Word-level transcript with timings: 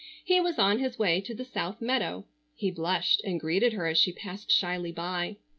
He 0.25 0.41
was 0.41 0.57
on 0.57 0.79
his 0.79 0.97
way 0.97 1.21
to 1.21 1.35
the 1.35 1.45
South 1.45 1.79
meadow. 1.79 2.25
He 2.55 2.71
blushed 2.71 3.21
and 3.23 3.39
greeted 3.39 3.73
her 3.73 3.85
as 3.85 3.99
she 3.99 4.11
passed 4.11 4.49
shyly 4.51 4.91
by. 4.91 5.37